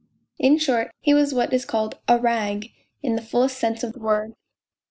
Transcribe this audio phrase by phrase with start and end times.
[0.39, 2.71] In short, he was what is called" a rag"
[3.03, 4.33] in the fullest sense of the word.